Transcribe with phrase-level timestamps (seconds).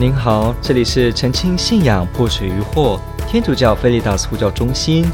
[0.00, 2.98] 您好，这里是澄清信仰破除疑惑
[3.28, 5.04] 天主教菲利达斯呼叫中心，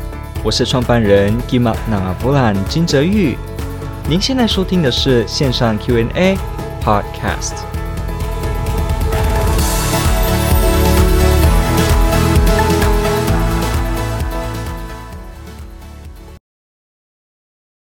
[0.44, 3.36] 我是创办人吉玛纳布兰金泽玉。
[4.08, 6.38] 您现在收听的是线上 Q&A
[6.80, 7.64] Podcast。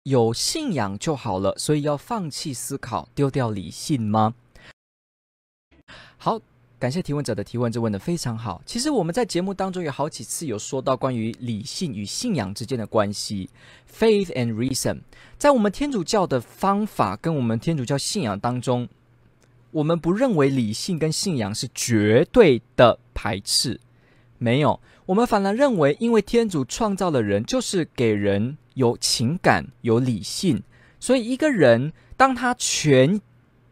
[0.04, 4.36] 有信仰就好了，所以要放弃思考，丢掉理性吗？
[6.16, 6.40] 好。
[6.78, 8.62] 感谢提问者的提问，这问得非常好。
[8.66, 13.50] 其实我们在节目当中有好几次有说到关于理性与信仰之间的关系
[13.92, 15.00] ，faith and reason。
[15.38, 18.88] 在我们天主教的方法跟我们天主教信仰当中，
[19.72, 23.80] 我们不认为理性跟信仰是绝对的排斥，
[24.38, 24.80] 没有。
[25.06, 30.62] 我们反而认为，因为天主创造了人，就是给人有情感、有理性，
[31.00, 33.22] 所以一个人当他全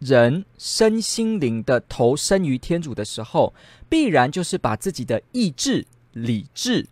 [0.03, 3.53] 人身心灵的投身于天主的时候，
[3.89, 6.87] 必然就是把自己的意志、理智、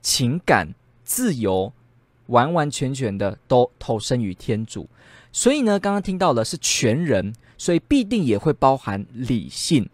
[0.00, 1.72] 情感、自由，
[2.26, 4.88] 完完全全的都投身于天主。
[5.32, 9.88] 所以呢，刚刚听到了是全人，所以必定也会包含理性。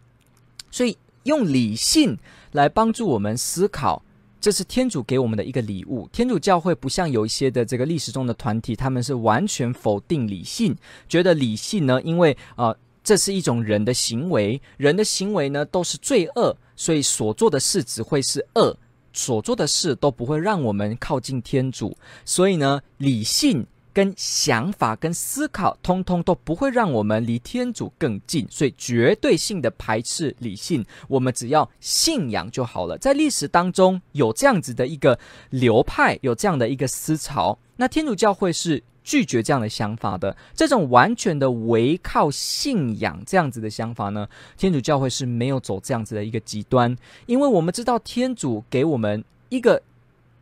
[0.70, 2.19] 所以用理性
[2.53, 4.03] 来帮助我们思考。
[4.41, 6.08] 这是天主给我们的一个礼物。
[6.12, 10.77] 天主教会不像有一些的这个历史中的团体，他们是完全否定理性，
[11.08, 18.77] 觉得理性呢，因为啊、呃，这是一种人的行为，人的行为呢都是罪恶，所以所做的事只会是恶，
[19.12, 21.97] 所做的事都不会让我们靠近天主。
[22.25, 23.66] 所以呢，理性。
[23.98, 30.86] 跟想法、跟思考，通通都不会让我们离天主更近，所以绝对性的排斥理性。
[31.08, 32.96] 我们只要信仰就好了。
[32.98, 35.19] 在历史当中有这样子的一个
[35.50, 40.36] 流派，有这样的一个思潮，那天主教会是拒绝这样的想法的。
[40.54, 49.82] 这种完全的唯靠信仰这样子的想法呢，天主教会是没有走这样子的一个极端，因为我们知道天主给我们一个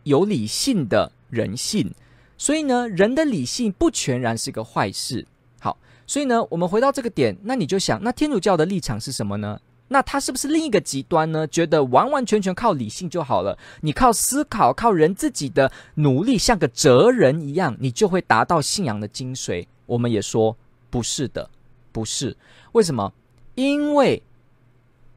[0.02, 1.90] 有理性的人性。
[2.38, 5.26] 所以呢，人的理性不全然是个坏事。
[5.60, 5.76] 好，
[6.06, 9.60] 所以呢，我们回到这个点，那你就想，那天主教的立场是什么呢？
[9.88, 11.46] 那他是不是另一个极端呢？
[11.46, 19.66] 觉得完完全全靠理性就好了，你靠思考，靠人自己的努力，像个哲人一样，你就会达到信仰的精髓？
[19.86, 20.56] 我们也说
[20.90, 21.48] 不是的，
[21.92, 22.36] 不是。
[22.72, 23.12] 为什么？
[23.54, 24.22] 因为。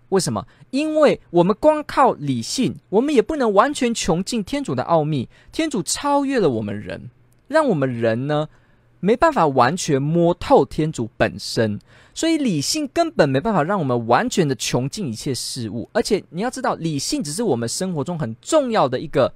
[0.09, 0.45] 为什么？
[0.71, 5.29] 因为我们光靠理性，我们也不能完全穷尽天主的奥秘。
[5.51, 7.09] 天主超越了我们人，
[7.47, 8.49] 让我们人呢
[8.99, 11.79] 没办法完全摸透天主本身。
[12.13, 15.89] 所以理性根本没办法让我们完全的穷尽一切事物。
[15.93, 19.33] 而且你要知道，理性只是我们生活中很重要的一个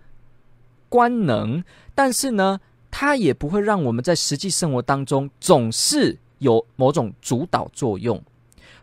[0.89, 1.63] 官能，
[1.95, 2.59] 但是呢，
[2.91, 8.21] 它也不会让我们在实际生活当中总是有某种主导作用。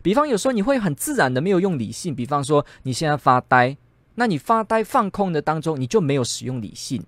[0.01, 3.77] 比方有时候你会很自然的没有用理性，比方说你现在发呆，
[4.15, 7.03] 那你发呆放空的当中你就没有使用理性，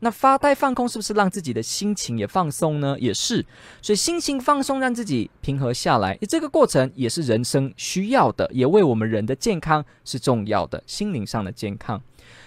[0.00, 2.96] 那发呆放空是不是让自己的心情也放松呢？
[2.98, 3.46] 也是，
[3.80, 12.02] 所以心情放松让自己平和下来，这个过程也是人生需要的，也为我们人的健康是重要的，心灵上的健康。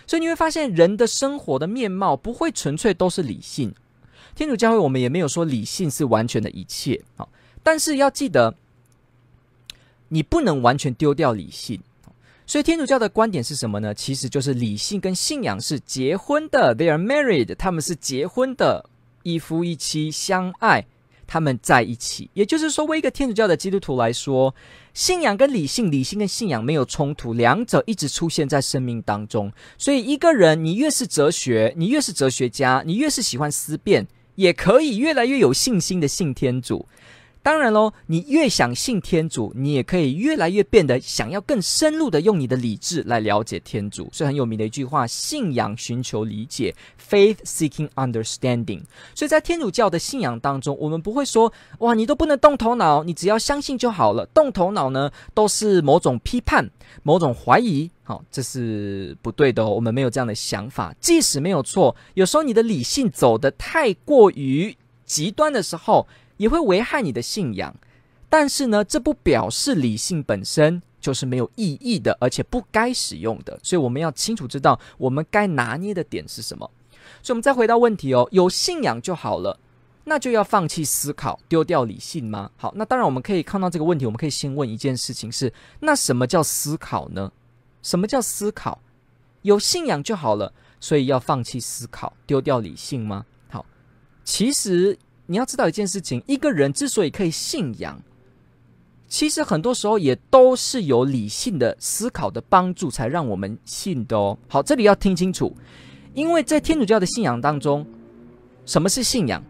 [0.05, 3.73] 所以你会发现人的生活的面貌不会纯粹都是理性，
[4.35, 7.29] 天主教会我们也没有说理性是完全的一切，好，
[7.63, 8.53] 但是要记得。
[10.09, 11.79] 你不能完全丢掉理性，
[12.45, 13.93] 所以天主教的观点是什么呢？
[13.93, 18.89] 其实就是理性跟信仰是结婚的，they are married，他们是结婚的，
[19.23, 20.85] 一夫一妻相爱，
[21.27, 22.29] 他们在一起。
[22.33, 24.55] 也就是说，为一个天主教的基督徒来说，
[24.93, 29.51] 信仰跟理性，理性跟信仰没有冲突，两者一直出现在生命当中。
[29.77, 36.87] 所以，一个人你越是哲学，你越是哲学家，你越是喜欢思辨，也可以越来越有信心的信天主。
[37.47, 44.09] 当然喽，你越想信天主，你也可以越来越变得想要更深入的用你的理智来了解天主。
[44.11, 46.75] 是很有名的一句话：信仰寻求理解
[47.09, 48.81] ，faith seeking understanding。
[49.15, 54.25] 所以在天主教的信仰当中，我们不会说哇，你都不能动头脑，你只要相信就好了。
[54.33, 56.69] 动头脑呢，都是某种批判、
[57.03, 57.89] 某种怀疑。
[58.03, 59.69] 好，这是不对的哦。
[59.69, 60.93] 我们没有这样的想法。
[60.99, 66.05] 即使没有错，有时候你的理性走得太过于极端的时候。
[66.37, 67.75] 也会危害你的信仰，
[68.29, 73.59] 但是呢，这不表示理性本身就是没有意义的，而且不该使用的。
[73.63, 76.69] 所以我们要清楚知道我们该拿捏的点是什么。
[77.23, 79.59] 所以，我们再回到问题哦，有信仰就好了，
[80.03, 82.51] 那就要放弃思考，丢掉理性吗？
[82.57, 87.31] 好，那当然我们可以看到这个问题，我们可以先问一件事情是：那什么叫思考呢？
[87.81, 88.79] 什么叫思考？
[89.41, 93.25] 有信仰就好了，所以要放弃思考，丢掉理性吗？
[93.49, 93.65] 好，
[94.23, 94.99] 其实。
[95.27, 98.01] 你要知道一件事情，一个人之所以可以信仰，
[99.07, 104.37] 其实很多时候也都是有理性的思考的帮助，才让我们信的哦。
[104.47, 105.55] 好，这里要听清楚，
[106.13, 107.85] 因为在天主教的信仰当中，
[108.65, 109.43] 什么是信仰？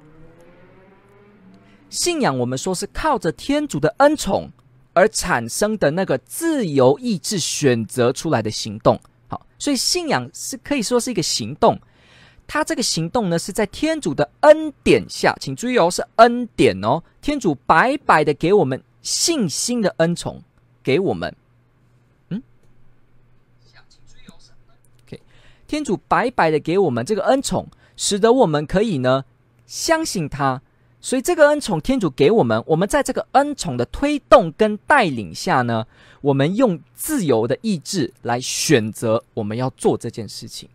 [1.89, 4.51] 信仰我们说是靠着天主的恩宠
[4.93, 8.99] 而产生的那个自由意志选择出来的行动。
[9.27, 11.79] 好，所以信仰是可以说是一个行动。
[12.47, 17.03] 他这个行动呢，是在天主的恩典下，请注意哦，是恩典哦。
[17.21, 20.41] 天主白白的给我们信心的恩宠，
[20.81, 21.35] 给我们，
[22.29, 22.41] 嗯，
[23.61, 24.33] 请注意哦
[25.05, 25.21] ，OK，
[25.67, 27.67] 天主白白的给我们这个恩宠，
[27.97, 29.25] 使得我们可以呢
[29.65, 30.61] 相信他。
[30.99, 35.85] 所以这个恩宠，天主给我们，我们在这个恩宠的推动跟带领下呢，
[36.21, 40.67] 我们用自由的意志来选择我们要做这件事情。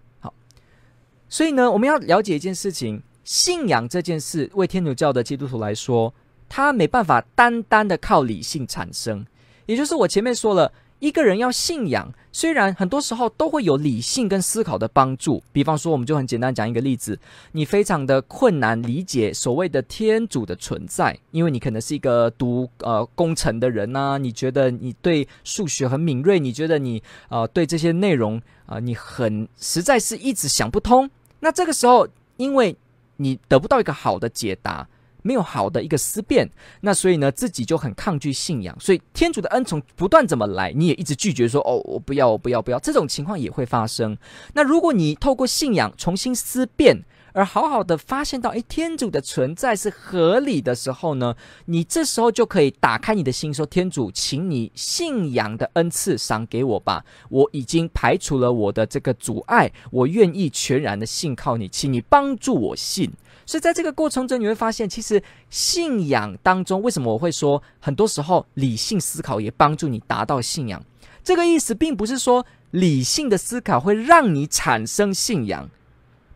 [1.33, 6.13] 所以呢，我们要了解一件事情：信仰这件事，为天主教的基督徒来说，
[6.47, 9.25] 他没办法单单的靠理性产生。
[9.65, 15.43] 也就是我前面说了，一个人要信仰，虽然很多时候都会有理性跟思考的帮助。
[15.53, 17.19] 比方说，我们就很简单讲一个例子：
[17.53, 31.09] 你非常的困难理解所谓的天主的存在，因为你可能是一个读呃工程的人呐、你觉得你对数学很敏锐，你觉得你呃对这些内容啊、你很实在是一直想不通。
[31.43, 32.07] 那这个时候，
[32.37, 32.77] 因为
[33.17, 34.89] 你得不到一个好的解答，
[35.23, 36.49] 没有好的一个思辨，
[36.83, 38.79] 那所以呢，自己就很抗拒信仰。
[38.79, 44.17] 所以天主的恩宠不断怎么来，你也一直拒绝说：“哦，我不要，我不要，不要。”这种情况也会发生。
[44.55, 51.35] 那如果你透过信仰重新思辨，而好好的发现到，诶，天主的存在是合理的时候呢，
[51.67, 63.11] 你这时候就可以打开你的心，说：“天主，请你信仰的恩赐赏给我吧，我已经排除了我的这个阻碍，我愿意全然的信靠你，请你帮助我信。”
[63.45, 65.21] 所以在这个过程中，你会发现，其实
[65.51, 70.83] 信仰当中，为什么我会说，很多时候理性思考也帮助你达到信仰？
[71.25, 75.69] 这个意思并不是说理性的思考会让你产生信仰。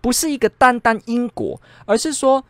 [0.06, 2.44] 不是一个单单因果，而是说，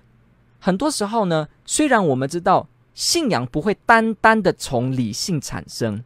[0.60, 6.04] 很多时候呢，虽然我们知道信仰不会单单的从理性产生，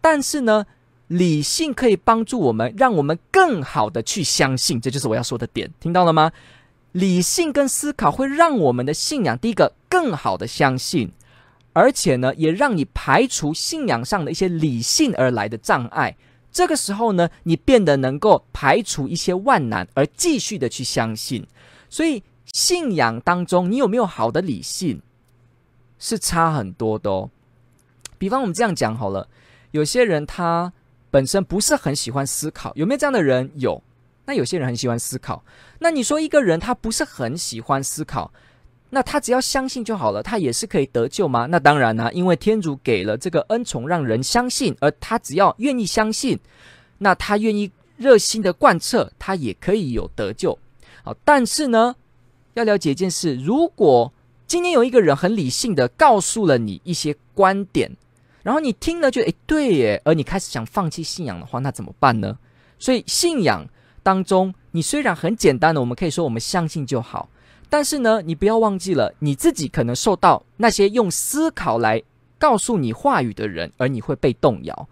[0.00, 0.64] 但是呢，
[1.08, 6.32] 理性可以帮助我们，让我们更好的去相信，这就是我要说的点，听到了吗？
[6.92, 11.12] 理性跟思考会让我们的信仰，第一个更好的相信，
[11.74, 16.16] 而且呢，也让你排除信仰上的一些理性而来的障碍。
[16.52, 21.46] 这个时候呢，你变得能够排除一些万难，而继续的去相信。
[21.88, 22.22] 所以
[22.52, 25.00] 信仰当中，你有没有好的理性，
[25.98, 27.30] 是差很多的哦。
[28.18, 29.28] 比方我们这样讲好了，
[29.70, 30.72] 有些人他
[31.10, 33.50] 本身不是很喜欢思考，有没有这样的人？
[33.54, 33.82] 有。
[34.24, 35.44] 那有些人很喜欢思考。
[35.80, 38.32] 那你说一个人他不是很喜欢思考？
[38.94, 41.46] 那他只要相信就好了，他也是可以得救吗？
[41.46, 46.38] 那当然啦、因为天主给了这个恩宠，让人相信，而他只要愿意相信，
[46.98, 50.58] 那他愿意热心的贯彻，他也可以有得救。
[51.02, 51.96] 好，但是呢，
[52.52, 54.12] 要了解一件事：如果
[54.46, 57.90] 今天有一个人很理性的告诉了你一些观点，
[58.42, 62.36] 然后你听了觉得诶对耶，而你开始想放弃信仰的话，那怎么办呢？
[62.78, 63.66] 所以信仰
[64.02, 67.30] 当中，你虽然很简单的，我们可以说我们相信就好。
[67.72, 72.02] 但是呢，你不要忘记了，你自己可能受到那些用思考来
[72.38, 74.88] 告诉你话语的人，而你会被动摇。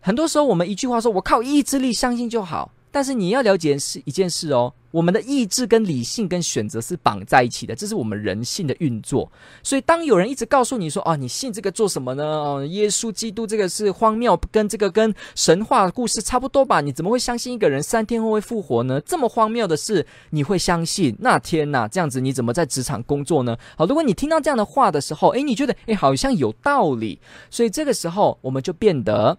[0.00, 2.70] 很多时候，我们一句话说“我靠意志力相信就好”。
[2.96, 9.30] 但是你要了解是一件事哦，我们的意志跟理性跟选择是绑在一起的，这是我们人性的运作。
[9.62, 12.24] 所以当有人一直告诉你说：“哦，你信这个做什么呢？
[12.24, 16.80] 哦，耶稣基督这个是荒谬，跟这个跟神话故事差不多吧？
[16.80, 18.98] 你怎么会相信一个人三天后会复活呢？
[19.02, 21.14] 这么荒谬的事你会相信？
[21.18, 23.54] 那天呐，这样子你怎么在职场工作呢？
[23.76, 29.36] 好，如果你听到这样的话的时候，诶，你觉得诶，好像有道理，所以这个时候我们就变得。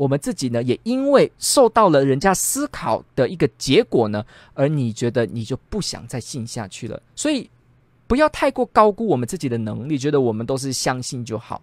[0.00, 7.02] 我们自己呢，也因为受到了人家思考的一个结果呢，而你觉得你就不想再信下去了。
[7.14, 7.50] 所以，
[8.06, 11.60] 不要太过高估我们自己的能力，觉得我们都是相信就好。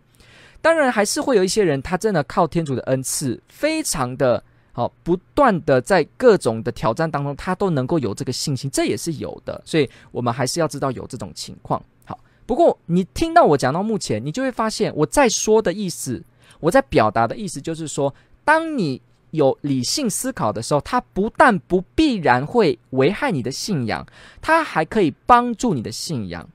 [0.62, 9.60] 当然，还是会有一些人，他真的靠天主的恩赐，非常的好，不断的在各种的挑战当中，他都能够有这个信心，这也是有的。
[9.66, 11.84] 所以我们还是要知道有这种情况。
[12.06, 16.24] 好，不过你听到我讲到目前，你就会发现我在说的意思，
[16.60, 18.14] 我在表达的意思就是说。
[18.48, 19.02] 当你
[19.32, 24.08] 有理性思考的时候，它不但不必然会危害你的信仰，
[24.42, 26.48] 它还可以帮助你的信仰，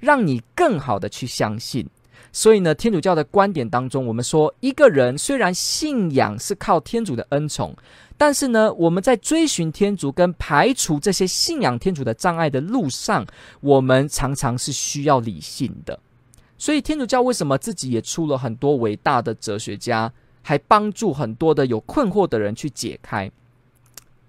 [0.00, 1.88] 让你更好的去相信。
[2.32, 7.72] 所以呢，天主教的观点当中，我们说，一个人虽然信仰是靠天主的恩宠，
[8.16, 13.24] 但是呢，我们在追寻天主跟排除这些信仰天主的障碍的路上，
[13.60, 15.96] 我们常常是需要理性的。
[16.58, 23.30] 所以天主教为什么自己也出了很多伟大的哲学家，还帮助很多的有困惑的人去解开？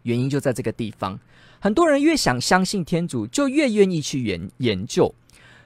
[0.04, 1.20] 原因就在这个地方。
[1.60, 5.14] 很多人越想相信天主，就越愿意去研研究。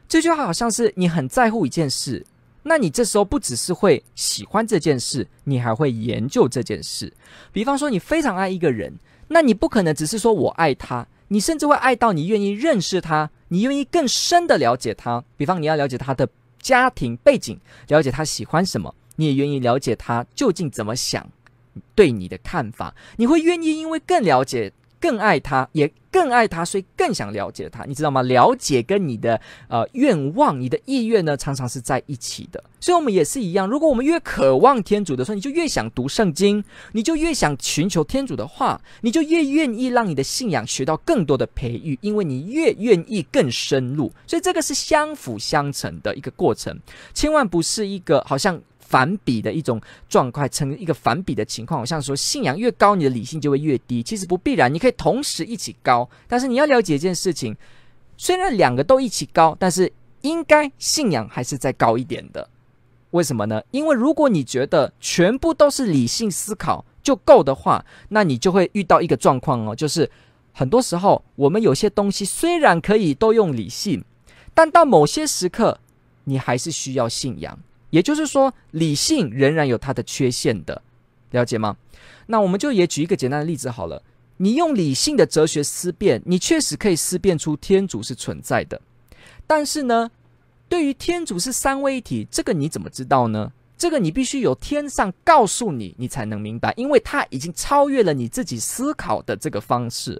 [0.07, 2.25] 这句话好像是你很在乎一件事，
[2.63, 7.13] 那你这时候不只是会喜欢这件事，你还会研究这件事。
[7.51, 8.93] 比方说，你非常爱一个人，
[9.27, 15.23] 那你不可能只是说我爱他，你甚至会爱到你愿意认识他，你愿意更深的了解他。
[15.37, 16.27] 比方你要了解他的。
[16.63, 17.59] 家庭背景，
[17.89, 21.29] 了解他喜欢什么，你也愿意了解他究竟怎么想，
[21.95, 24.73] 对你的看法，你会愿意因为更了解。
[25.03, 28.21] 更爱他，也更爱他，所以更想了解他，你知道吗？
[28.21, 32.63] 了解跟你的呃愿望、你的意愿呢，常常是在一起的。
[32.79, 33.67] 所以，我们也是一样。
[33.67, 44.09] 如果我们越渴望天主的时候，你就越想读圣经，你就越想寻求天主的话，你就越愿意让你的信仰学到更多的培育，因为你越愿意更深入。
[44.25, 46.79] 所以，这个是相辅相成的一个过程，
[47.13, 48.61] 千万不是一个好像。
[48.85, 54.03] 反比的一种状态，成一个反比的情况，好像说信仰越高，你的理性就会越低。
[54.03, 56.07] 其实不必然，你可以同时一起高。
[56.27, 57.55] 但是你要了解一件事情，
[58.17, 62.47] 虽然两个都一起高，但是应该信仰还是再高一点的。
[63.11, 63.61] 为什么呢？
[63.71, 70.09] 因为如果你觉得全部都是理性思考就够的话，那你就会遇到一个状况哦，就是
[70.51, 74.03] 很多时候我们有些东西虽然可以都用理性，
[74.53, 75.79] 但到某些时刻，
[76.23, 77.59] 你还是需要信仰。
[77.93, 80.81] 也就是说，理性仍然有它的缺陷的，
[81.29, 81.77] 了解吗？
[82.25, 84.01] 那我们就也举一个简单的例子好了。
[84.37, 88.81] 你用理性的哲学思辨，你确实可以思辨出天主是存在的。
[89.45, 90.09] 但是呢，
[90.67, 93.53] 对于天主是三位一体，这个你怎么知道呢？
[93.77, 100.19] 这个你必须有天上告诉你，你才能明白，因为它已经超越了你自己思考的这个方式。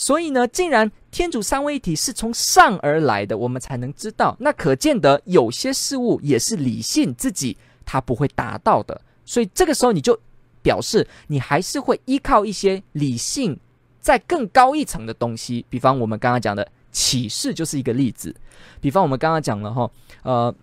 [0.00, 4.36] 所以呢，既然天主三位一体是从上而来的，我们才能知道。
[4.38, 8.98] 那可见得有些事物也是理性自己它不会达到的。
[9.24, 10.16] 所以这个时候你就
[10.62, 13.58] 表示你还是会依靠一些理性
[14.00, 15.66] 在更高一层的东西。
[15.68, 18.32] 比方我们刚刚讲的启示就是一个例子。
[18.80, 19.90] 比方我们刚刚讲了哈，
[20.22, 20.54] 呃，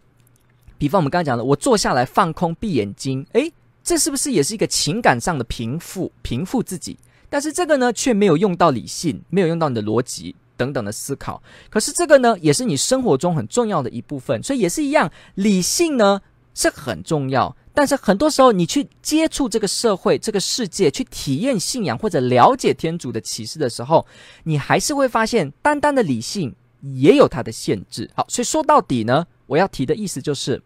[0.78, 3.52] 比方我们刚刚讲的，我坐下来放空闭眼睛，诶，
[3.84, 6.98] 这是不是也是一个情感上的平复平复自己？
[7.30, 11.42] 但是这个呢，却没有用到理性，没有用到你的逻辑等等的思考。
[11.70, 16.22] 可是这个呢，也是你生活中很重要的一部分，所以也是一样，理性呢
[16.54, 17.56] 是很重要。
[17.74, 24.08] 但是很多时候，你去接触这个社会、这个世界，去体验信仰或者了解天主的启示的时候，
[24.44, 28.10] 你还是会发现，单单的理性也有它的限制。
[28.16, 30.62] 好，所以说到底呢，我要提的意思就是，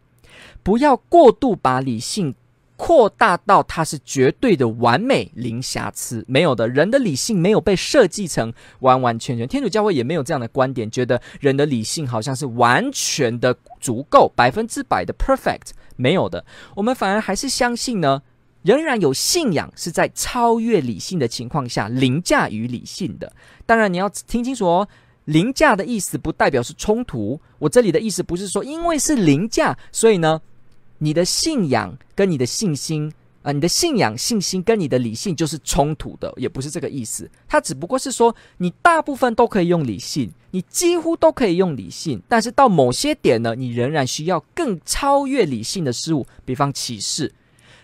[0.61, 2.35] 不要过度把理性。
[2.79, 6.65] 扩大到它是绝对的完美零瑕疵，没有的。
[6.69, 16.45] 人的理性没有被设计成完完全全，天主教会也没有这样的观点，觉得人的理性好像是完全的足够，百分之百的 perfect，没有的。
[16.73, 18.21] 我们反而还是相信呢，
[18.61, 23.33] 仍然有信仰是在超越理性的情况下凌驾于理性的。
[23.65, 24.87] 当然你要听清楚哦，
[25.25, 27.41] 凌驾的意思不代表是冲突。
[27.57, 30.39] 我这里的意思不是说因为是凌驾，所以呢。
[30.99, 37.27] 你的信仰跟你的信心啊、你的信仰、信心跟你的理性就是冲突的，也不是这个意思。
[37.47, 47.33] 它只不过是说，你大部分都可以用理性，你几乎都可以用理性，但是到某些点呢，你仍然需要更超越理性的事物，比方启示，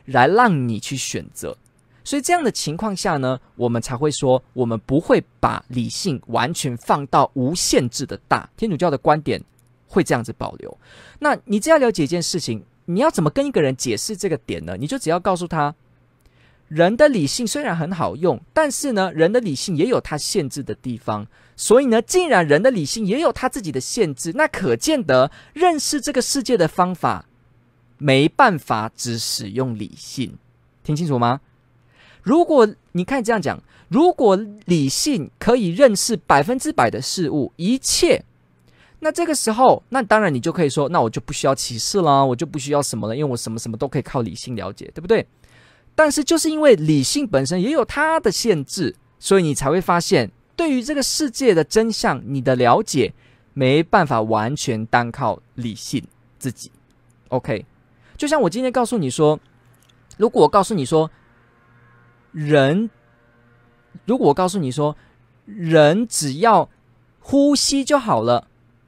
[0.08, 1.58] 来让你去选择。
[2.04, 8.48] 所以这样的情况下呢，我们才会说，我们不会把理性完全放到无限制的大。
[8.58, 9.42] 天主教的观点
[9.88, 10.78] 会这样子保留。
[11.18, 12.62] 那你只要了解一件事情。
[12.86, 14.78] 你要怎么跟一个人解释这个点呢？
[14.80, 15.76] 你就只要告诉他，
[16.68, 21.28] 人的理性虽然很好用，但是呢，人的理性也有它限制的地方。
[21.56, 27.26] 所以呢，既然人的理性也有他自己的限制，那可见得认识这个世界的方法
[27.98, 30.38] 没办法只使用理性。
[30.84, 31.42] 听清楚吗？
[32.22, 38.26] 如果你看这样讲，如果理性可以认识百分之百的事物，一切。
[39.06, 45.28] 那这个时候，那当然你就可以说，那我就不需要启示了，我就不需要什么了，因为我什么什么都可以靠理性了解，对不对？
[45.94, 53.14] 但是就是因为理性本身也有它的限制，所以你才会发现，对于这个世界的真相，你的了解
[53.54, 56.04] 没办法完全单靠理性
[56.40, 56.72] 自己。
[57.28, 57.64] OK，
[58.18, 59.40] 就像我今天告诉你说，
[60.18, 61.12] 如果我告诉你说，
[62.32, 62.90] 人，
[64.06, 64.98] 如果我告诉你说，
[65.46, 66.68] 人只要
[67.20, 68.48] 呼吸就好了。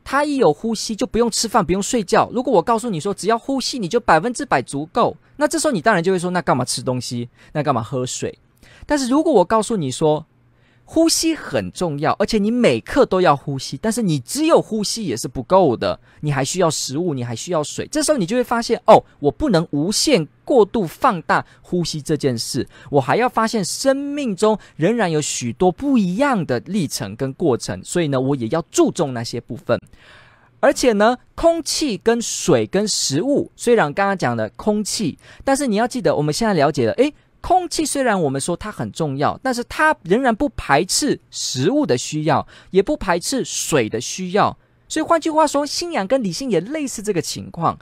[0.09, 2.29] 他一有呼吸就不用吃饭，不用睡觉。
[2.31, 7.27] 如果我告诉你说，只要呼吸你就百分之百足够，那这时候你当然就会说，那干嘛吃东西？
[7.51, 8.39] 那干嘛喝水？
[8.85, 10.25] 但是如果我告诉你说，
[10.89, 17.86] 呼吸很重要，而且你每刻都要呼吸，但是你只有呼吸也是不够的，你还需要食物，你还需要水。
[17.91, 29.77] 这时候你就会发现，哦，我不能无限过度放大呼吸这件事，我还要发现生命中仍然有许多不一样的历程跟过程，所以呢，我也要注重那些部分。
[30.62, 37.13] 而且呢，空气跟水跟食物，虽然刚刚讲的空气，但是你要记得，我们现在了解了，诶。
[37.41, 44.58] 空气虽然我们说它很重要，但是它仍然不排斥食物的需要，也不排斥水的需要。
[44.89, 47.77] 所以换句话说，信仰跟理性也类似这个情况。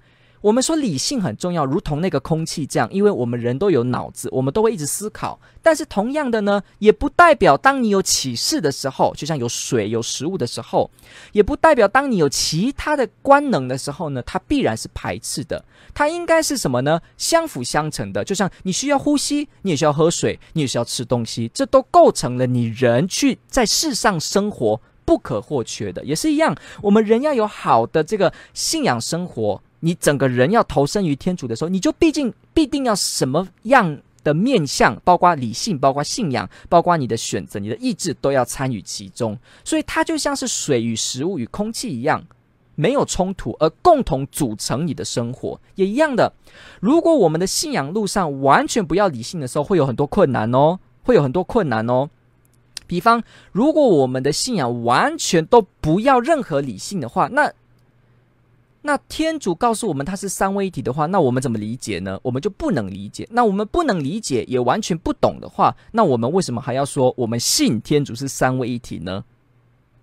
[0.46, 5.40] 我们说理性很重要，如同那个空气这样，因为我们人都有脑子，我们都会一直思考。
[5.64, 10.92] 但是同样的呢，也不代表当你有启示的时候，就像有水、有食物的时候，
[11.32, 15.66] 也不代表当你有其他的官能的时候呢，它必然是排斥的。
[15.96, 17.02] 它应该是什么呢？
[17.18, 18.24] 相辅相成的。
[18.24, 26.06] 就像你需要呼吸，你也需要喝水，你也需要吃东西，这都构成了你人去在世上生活不可或缺的。
[26.06, 29.64] 也是一样，我们人要有好的这个信仰生活。
[29.80, 39.38] 你整个人要投身于天主的时候，你就毕竟必定要什么样的面向，包括理性，包括信仰，包括你的选择、你的意志，都要参与其中。
[39.64, 42.26] 所以它就像是水与食物与空气一样，
[42.74, 45.60] 没有冲突，而共同组成你的生活。
[45.76, 46.34] 也一样的，
[46.80, 52.10] 如果我们的信仰路上完全不要理性的时候，会有很多困难哦，会有很多困难哦。
[52.88, 57.52] 比方，如果我们的信仰完全都不要任何理性的话，那
[58.86, 62.20] 那天主告诉我们他是三位一体的话，那我们怎么理解呢？
[62.22, 63.28] 我们就不能理解。
[63.32, 69.24] 那我们不能理解，也完全不懂的话，那我们为什么还要说我们信天主是三位一体呢？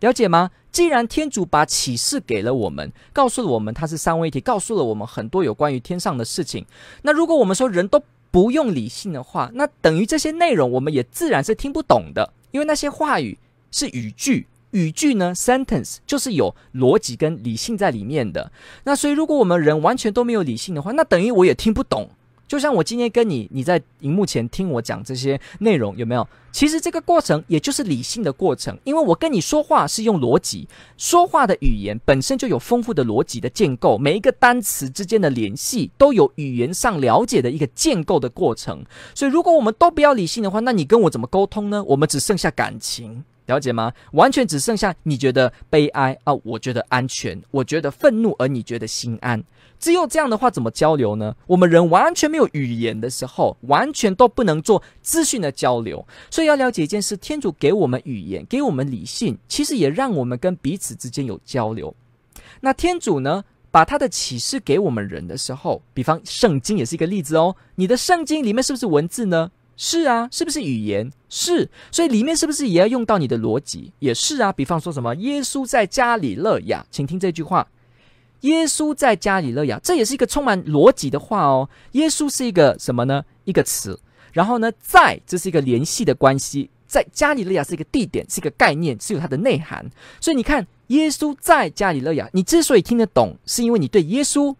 [0.00, 0.50] 了解吗？
[0.72, 6.66] 既然天主把启示给了我们，告诉了我们他是三位一体，告诉了我们很多有关于天上的事情，
[7.02, 13.38] 那如果我们说人都不用理性的话，那等于这些内容我们也自然是听不懂的，因为那些话语
[13.70, 14.48] 是语句。
[14.72, 18.52] 语句呢，sentence 就是有逻辑跟理性在里面的。
[18.84, 22.10] 那所以，如果我们人完全都没有理性的话，那等于我也听不懂。
[22.48, 26.28] 就像我今天跟你，你在荧幕前听我讲这些内容，有没有？
[26.50, 38.84] 其实这个过程也就是理性的过程，因为我跟你说话是用逻辑，说话的语言本身就有丰富的逻辑的建构，每一个单词之间的联系都有语言上了解的一个建构的过程。
[39.14, 41.82] 所以，如果我们都不要理性的话，那你跟我怎么沟通呢？
[41.84, 43.24] 我们只剩下感情。
[43.52, 43.92] 了解吗？
[44.12, 49.44] 完全只剩下你觉得悲哀啊，我觉得安全，我觉得愤怒，而你觉得心安。
[49.78, 51.34] 只有这样的话，怎么交流呢？
[51.46, 56.06] 我们人完全没有语言的时候，完全都不能做资讯的交流。
[56.30, 61.94] 所以要了解一件事：天主给我们语言，给我们理性，其实也让我们跟彼此之间有交流。
[62.60, 67.54] 那天主呢，把他的启示给我们人的时候，比方圣经也是一个例子哦。
[67.74, 69.50] 你的圣经里面是不是文字呢？
[69.84, 71.10] 是啊，是不是语言？
[71.28, 73.92] 是，所以里面是不是也要用到你的逻辑？
[73.98, 74.52] 也是啊。
[74.52, 77.66] 比方说什么，耶稣在加里勒亚，请听这句话：
[78.42, 81.68] 耶稣在加里勒亚，这也是一个充满逻辑的话哦。
[81.92, 83.24] 耶稣是一个什么呢？
[83.42, 83.98] 一个词。
[84.32, 89.84] 然后呢，在这是一个联系的关系，在加里勒亚是一个地点，是一个概念，是有它的内涵。
[90.20, 94.54] 所以你看，耶稣在加里勒亚，你之所以听得懂，是因为你对耶稣，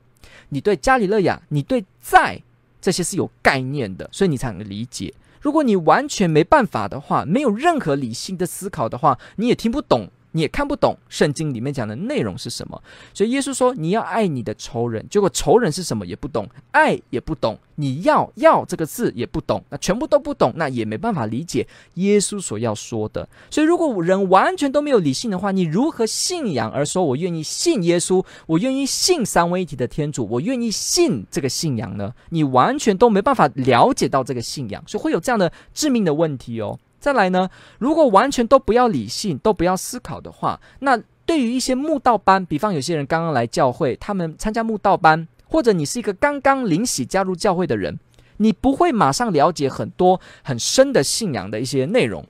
[0.49, 2.43] 你对加里勒亚，你对在。
[2.83, 5.15] 这些是有概念的，所以你才能理解。
[5.41, 10.11] 如果你完全没办法的话，没有任何理性的思考的话，你也听不懂。
[10.33, 12.83] 你也看不懂圣经里面讲的内容是什么，
[13.15, 23.29] 所以耶稣说你要爱你的仇人，结果仇人是什么也不懂，爱也不懂，你要要这个字也不懂，那全部都不懂，那也没办法理解耶稣所要说的。
[23.51, 32.13] 所以如果人完全都没有理性的话，你如何信仰而说我愿意信耶稣，我愿意信三位一体的天主，我愿意信这个信仰呢？
[32.31, 36.79] 你完全都没办法了解到这个信仰，所以会有这样的致命的问题哦。
[37.03, 47.99] 再来呢，如果完全都不要理性，都不要思考的话，那对于一些慕道班，比方有些人刚刚来教会，他们参加慕道班，或者你是一个刚刚领洗加入教会的人，
[48.37, 52.25] 你不会马上了解很多很深的信仰的一些内容，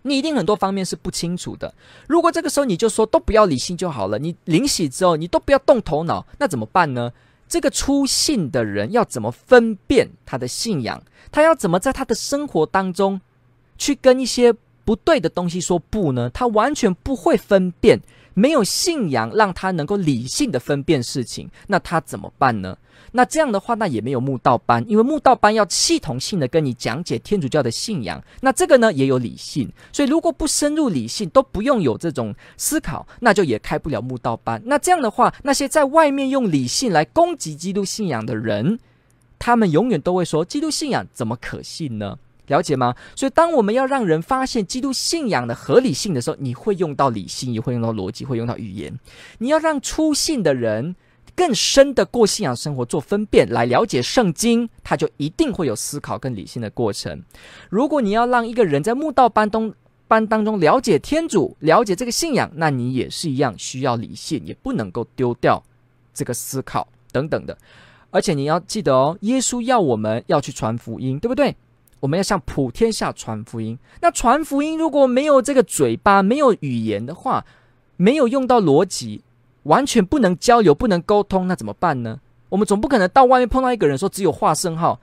[0.00, 1.74] 你一定很多方面是不清楚的。
[2.08, 7.12] 如果这个时候你就说都不要理性就好了，你领洗之后你都不要动头脑，那怎么办呢？
[7.46, 11.02] 这个初信的人要怎么分辨他的信仰？
[11.30, 13.20] 他要怎么在他的生活当中？
[13.80, 16.30] 去跟一些不对的东西说不呢？
[16.34, 17.98] 他完全不会分辨，
[18.34, 22.76] 没有信仰让他能够理性的分辨事情，那他怎么办呢？
[23.12, 34.62] 那这样的话，那也没有慕道班，因为慕道班要系统性的跟你讲解天主教的信仰，那这个呢也有理性，所以如果不深入理性，都不用有这种思考，那就也开不了慕道班。
[34.66, 38.78] 那这样的话，那些在外面用理性来攻击基督信仰的人，
[39.38, 42.18] 他们永远都会说，基督信仰怎么可信呢？
[42.50, 42.94] 了解吗？
[43.14, 48.98] 所以，当我们要让人发现基督信仰的合理性的时候，你会用到理性，也会用到逻辑，会用到语言。
[49.38, 50.96] 你要让初信的人
[51.36, 57.22] 更深的过信仰生活，做分辨，来了解圣经，他就一定会有思考跟理性的过程。
[57.70, 59.72] 如果你要让一个人在慕道班中
[60.08, 65.62] 班当中了解天主，了解这个信仰，那你也是一样需要理性，也不能够丢掉
[66.12, 67.56] 这个思考等等的。
[68.10, 71.54] 而且你要记得哦，耶稣要我们要去传福音，对不对？
[72.00, 73.78] 我们要向普天下传福音。
[74.00, 77.44] 那传福音如果没有这个嘴巴，没有语言的话，
[77.96, 79.22] 没有用到逻辑，
[79.64, 82.20] 完全不能交流，不能沟通，那怎么办呢？
[82.48, 84.98] 我们总不可能到外面碰到一个人说只有画圣号。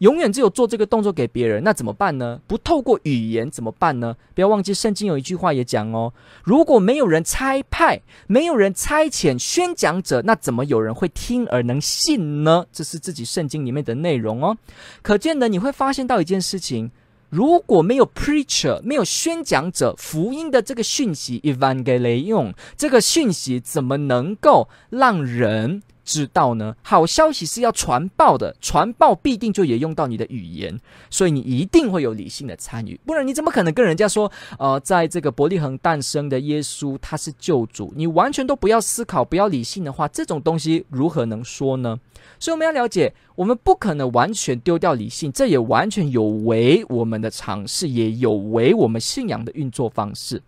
[0.00, 2.40] 永远只有做这个动作给别人，那怎么办呢？
[2.46, 4.16] 不透过语言怎么办呢？
[4.34, 12.64] 不要忘记圣经有一句话也讲哦，如果没有人差派，没有人差遣宣讲者，那怎么有人会听而能信呢？
[12.72, 14.56] 这是自己圣经里面的内容哦。
[15.02, 16.90] 可见呢你会发现到一件事情，
[17.28, 26.74] 如果没有 preacher，没有宣讲者，福音的这个讯息，evangelion，这个讯息怎么能够让人知道呢？
[26.82, 30.76] 好消息是要传报的，传报必定就也用到你的语言，
[31.08, 37.92] 所以你一定会有理性的参与，不然你怎么可能跟人家说，呃，在这个伯利恒诞生的耶稣他是救主？
[37.94, 42.00] 你完全都不要思考，不要理性的话，这种东西如何能说呢？
[42.40, 50.42] 所以我们要了解，我们不可能完全丢掉理性，这也完全有违我们的尝试，也有违我们信仰的运作方式。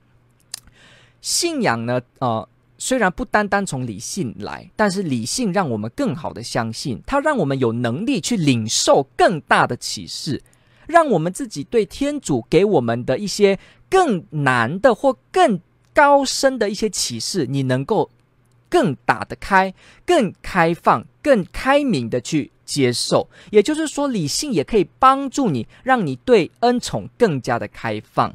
[1.20, 2.48] 信仰呢，呃。
[2.84, 10.42] 虽然不单单从理性来，但是理性让我们更好的相信，它让我们有能力去领受更大的启示，
[10.88, 13.56] 让我们自己对天主给我们的一些
[13.88, 15.60] 更难的或更
[15.94, 18.10] 高深的一些启示，你能够
[18.68, 19.72] 更打得开、
[20.04, 23.28] 更开放、更开明的去接受。
[23.52, 28.34] 也就是说，理性也可以帮助你，让你对恩宠更加的开放。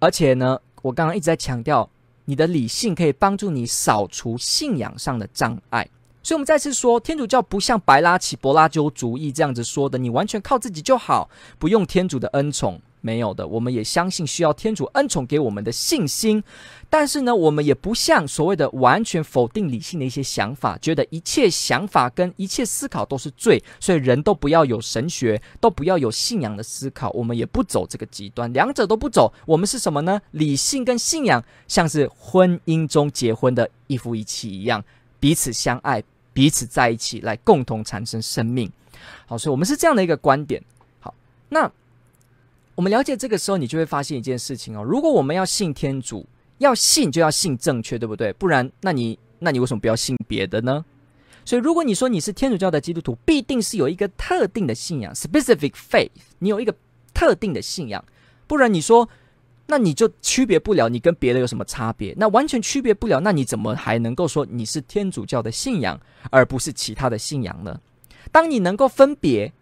[0.00, 1.88] 而且呢，我刚刚一直在强调。
[2.24, 5.88] 你的理性可以帮助你扫除信仰上的障碍，
[6.22, 12.80] 所以，我们再次说，天主教不像白拉奇柏拉修主义这样子说的，你完全靠自己就好，不用天主的恩宠。
[13.02, 16.42] 没有的，我们也相信需要天主恩宠给我们的信心，
[16.88, 27.10] 但是呢，我们也不像所谓的完全否定理性的一些想法，觉得一切想法跟一切思考都是罪，所以人都不要有神学，都不要有信仰的思考。
[27.10, 29.32] 我们也不走这个极端，两者都不走。
[29.46, 30.22] 我们是什么呢？
[30.30, 34.82] 理性跟信仰像是婚姻中结婚的一夫一妻一样，
[35.18, 36.00] 彼此相爱，
[36.32, 38.70] 彼此在一起，来共同产生生命。
[39.26, 40.62] 好，所以我们是这样的一个观点。
[41.00, 41.12] 好，
[41.48, 41.68] 那。
[42.82, 44.82] 我们了解这个时候，你就会发现一件事情哦。
[44.82, 46.26] 如果我们要信天主，
[46.58, 48.32] 要信就要信正确，对不对？
[48.32, 50.84] 不然，那你那你为什么不要信别的呢？
[51.44, 56.74] 所以，如果你说你是天主教的基督徒，必定是有一个特定的信仰 （specific faith），你有一个
[57.14, 58.04] 特定的信仰，
[58.48, 59.08] 不然你说，
[59.68, 62.12] 那你就区别不了你跟别的有什么差别？
[62.18, 66.00] 那完全区别不了，那你怎么还能够说你是天主教的信仰，
[66.32, 67.80] 而不是其他的信仰呢？
[68.32, 69.52] 当你能够分别。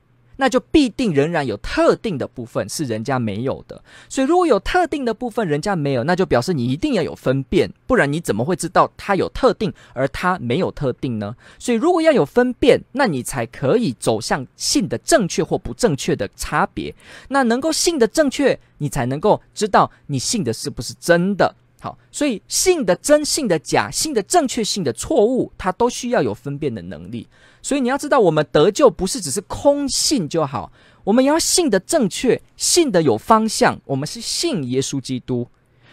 [0.41, 11.37] 那就必定仍然有特定的部分是人家没有的，所以如果有特定的部分人家没有，那就表示你一定要有分辨，不然你怎么会知道它有特定而它没有特定呢？
[11.59, 16.95] 所以如果要有分辨，那你才可以走向信的正确或不正确的差别。
[17.29, 21.55] 那能够信的正确，你才能够知道你信的是不是真的。
[21.81, 27.27] 好，所以信的真、信的假、信的正确、信的错误，它都需要有分辨的能力。
[27.63, 30.71] 所以你要知道，我们得救不是只是空信就好，
[31.05, 33.81] 我们要信的正确，信的有方向。
[33.87, 35.49] 我们是信耶稣基督。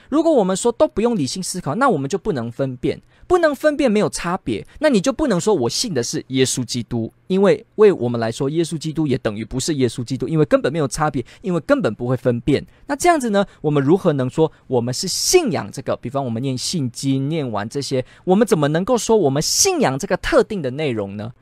[0.09, 12.65] 如果我们说都不用理性思考，那我们就不能分辨，不能分辨没有差别，那你就不能说我信的是耶稣基督，因为为我们来说，耶稣基督也等于不是耶稣基督，因为根本没有差别，因为根本不会分辨。
[12.87, 15.95] 那这样子呢，我们如何能说我们是信仰这个？
[15.97, 21.33] 比方我们念信经，念完这些，我们怎么能够说我们信仰这个特定的内容呢？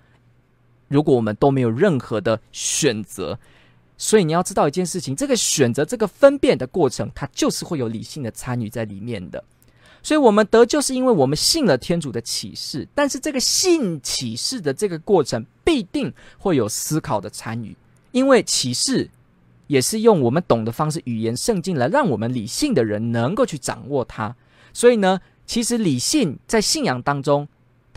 [0.87, 3.37] 如果我们都没有任何的选择，
[3.97, 9.43] 所以你要知道一件事情：这个选择、这个分辨的过程，它就是会有理性的参与在里面的。
[10.05, 17.75] 所以，我们得救是因为我们信了天主的启示，但是这个信启示的这个过程，必定会有思考的参与，
[18.11, 19.09] 因为启示
[19.65, 24.35] 也是用我们懂的方式、语言、圣经来让我们理性的人能够去掌握它。
[24.71, 27.47] 所以呢，其实理性在信仰当中。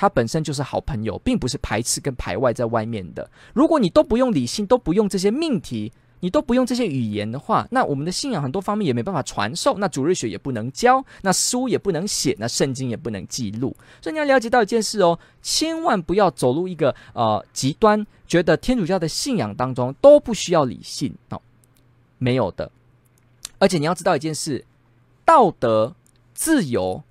[0.01, 3.29] 它本身就是好朋友，并不是排斥跟排外在外面的。
[3.53, 9.76] 如果你都不用理性，都不用这些命题，你都不用这些语言的话，那我们的信仰很多方面也没办法传授。
[9.78, 13.76] 那主日学也不能教，那书也不能写，那圣经也不能记录。
[14.02, 21.40] 所以你要了解到一件事哦，千万不要走入一个呃极端，觉得天主教的信仰当中都不需要理性哦。
[22.18, 22.70] 没有的。
[23.59, 24.64] 而且你要知道一件事：
[25.24, 25.94] 道德、
[26.35, 27.02] 自由、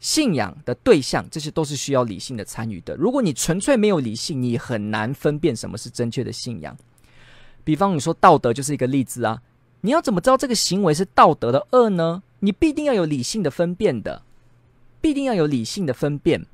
[0.00, 2.94] 信仰的对象，这些都是需要理性的参与的。
[2.96, 6.76] 如果你纯粹没有理性，你很难分辨什么是正确的信仰。
[7.64, 9.42] 比方你说道德就是一个例子啊，
[9.82, 12.22] 你要怎么知道这个行为是道德的恶呢？
[12.40, 14.22] 你必定要有理性的分辨的，
[15.00, 16.46] 必定要有理性的分辨。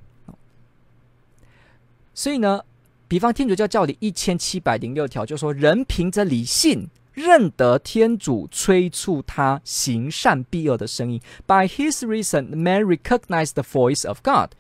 [2.14, 2.62] 所以呢，
[3.06, 6.88] 比方天主教教理一千七百零六条就说，人凭着理性。
[7.14, 11.20] 认得天主催促他行善避恶的声音。
[11.48, 14.50] By his reason, man recognized the voice of God。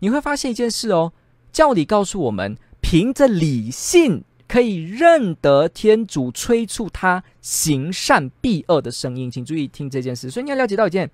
[0.00, 1.12] 你会发现一件事哦，
[1.52, 9.30] 教理告诉我们，凭着理性可以认得天主催促他行善避恶的声音。
[9.30, 10.30] 请注意听这件事。
[10.30, 11.10] 所以你要了解到一件，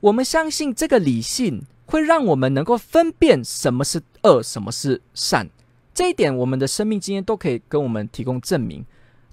[0.00, 5.50] 我们相信这个理性会让我们能够分辨什么是恶，什么是善。
[5.92, 8.84] 这一点，我们的生命经验都可以跟我们提供证明。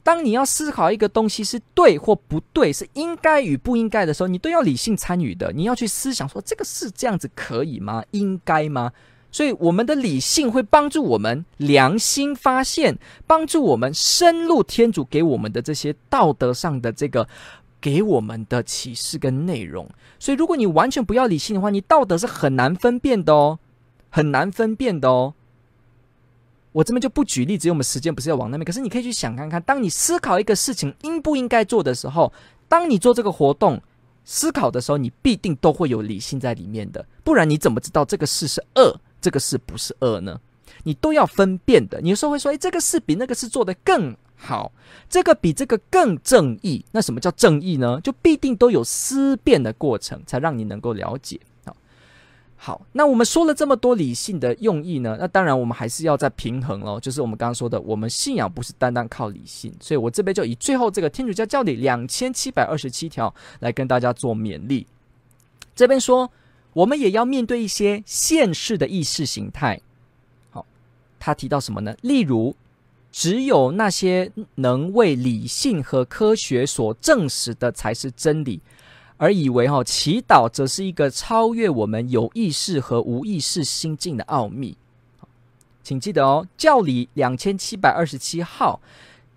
[0.01, 5.51] 当你要思考一个东西是对或不对，是应该与不应该的时候，你都要理性参与的。
[5.53, 8.03] 你要去思想说，这个是这样子可以吗？
[8.11, 8.91] 应该吗？
[9.33, 17.27] 所以，我们的理性会帮助我们良心发现，帮助我们深入天主给我们的这些道德上的这个
[17.81, 19.89] 给我们的启示跟内容。
[20.19, 23.57] 所以，如果你完全不要理性的话，你道德是很难分辨的哦，
[24.09, 25.33] 很难分辨的哦。
[26.71, 28.63] 我这边就不举例子，因为我们时间不是要往那边。
[28.63, 32.31] 可是你可以去想看看，当你思考一个事情应不应该做的时候，
[32.67, 33.81] 当你做这个活动
[34.23, 37.03] 思考的时候，你必定都会有理性在里面的。
[37.23, 40.37] 不然你怎么知道这个事是恶，这个事不是恶呢？
[40.83, 42.01] 你都要分辨的。
[42.01, 44.69] 你有时候会说，诶，这个事比那个事做得更好，
[45.09, 46.83] 这个比这个更正义。
[46.91, 48.01] 那什么叫正义呢？
[48.03, 51.39] 就必定都有思辨的过程，才让你能够了解。
[51.63, 51.77] 好，
[52.57, 55.15] 好那我们说了这么多理性的用意呢？
[55.17, 56.99] 那当然，我们还是要再平衡哦。
[56.99, 64.85] 就是我们刚刚说的，我们信仰不是单单靠理性，所以我这边就以最后这个天主教教理两千七百二十七条来跟大家做勉励。
[65.73, 66.29] 这边说，
[66.73, 69.79] 我们也要面对一些现世的意识形态。
[70.51, 70.65] 好，
[71.19, 71.95] 他提到什么呢？
[72.01, 72.55] 例如，
[73.11, 78.61] 只有那些能为理性和科学所证实的才是真理。
[79.17, 84.75] 而以为哈祈祷则是一个超越我们有意识和无意识心境的奥秘。
[85.81, 88.81] 请记得哦，教理两千七百二十七号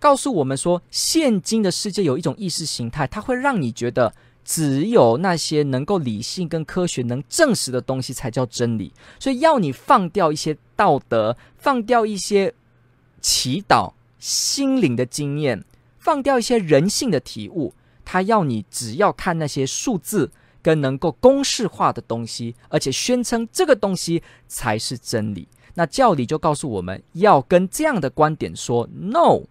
[0.01, 4.13] 告诉我们说，现今的世界有一种意识形态，它会让你觉得
[4.47, 12.55] 只有那些能够理性跟科学能证实的东西才叫真理，所以要你放掉一些道德，放掉一些
[13.21, 15.65] 祈祷心灵的经验，
[15.99, 17.75] 放掉一些人性的体悟。
[18.05, 20.31] 他要你只要看那些数字
[20.63, 25.49] 跟能够公式化的东西，而且宣称这个东西才是真理。
[25.75, 29.43] 那教理就告诉我们要跟这样的观点说 no。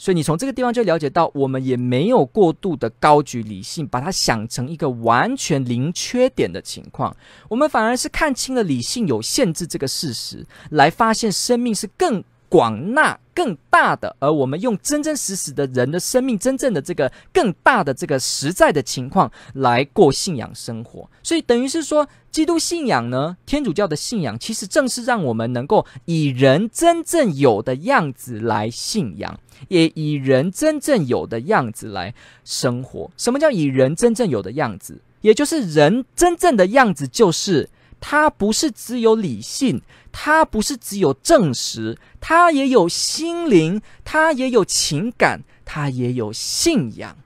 [0.00, 7.14] 所以你从这个地方就了解到，我们也没有过度的高举理性，把它想成一个完全零缺点的情况。
[7.50, 12.24] 我们反而是看清了理性有限制这个事实，来发现生命是更。
[12.50, 32.12] 广纳更大的，而我们用真真实实的人的生命，真正的这个更大的这个实在的情况来过信仰生活，所以等于是说，基督信仰呢，天主教的信仰，其实正是让我们能够以人真正有的样子来信仰，也以人真正有的样子来
[32.44, 33.08] 生活。
[33.16, 35.00] 什么叫以人真正有的样子？
[35.20, 37.70] 也就是人真正的样子，就是。
[38.02, 39.78] 它不是只有理性，
[40.12, 47.16] 他不是只有证实，他也有心灵，他也有情感，他也有信仰。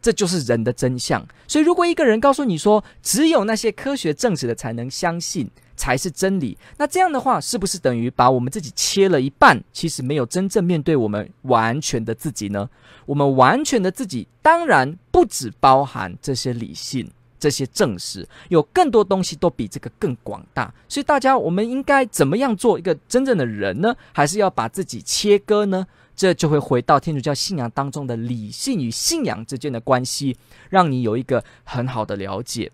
[0.00, 1.26] 这就是人的真相。
[1.48, 9.64] 所以，如果一个人告诉你说，只有那些科学证实的才能相信，才是真理，那这样的话，是不是等于把我们自己切了一半？
[9.72, 12.68] 其实没有真正面对我们完全的自己呢？
[13.06, 17.10] 我们完全的自己，当然不只包含这些理性。
[17.44, 23.94] 这些证实有更多东西都比这个更广大，所以大家我们应该怎么样做一个真正的人呢？
[24.14, 25.86] 还是要把自己切割呢？
[26.16, 30.38] 这就会回到天主教信仰当中的理性与信仰之间的关系，
[30.70, 32.72] 让你有一个很好的了解。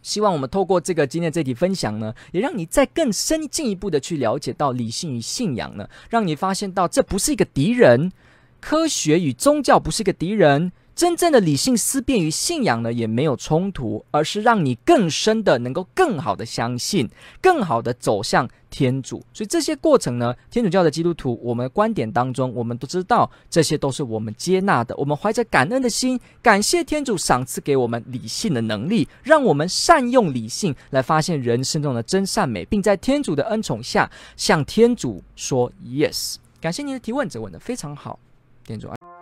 [0.00, 8.10] 希望我们透过这个今天这题分享呢，也让你再更深进一步的去了解到理性与信仰呢，让你发现到这不是一个敌人，
[8.58, 10.72] 科学与宗教不是一个敌人。
[10.94, 17.08] 真正的理性思辨与信仰呢，也没有冲突，而是让你更深的能够更好的相信，
[17.40, 19.24] 更好的走向天主。
[19.32, 24.94] 所以这些过程呢，天主教的基督徒，我们观点当中，我们都知道这些都是我们接纳的。
[24.96, 36.36] 我们怀着感恩的心，感谢天主赏赐给我们理性的能力，让我们善用理性来发现人生中的真善美，并在天主的恩宠下向天主说 yes。
[36.60, 38.18] 感谢您的提问，这问得非常好，
[38.64, 39.21] 天主爱。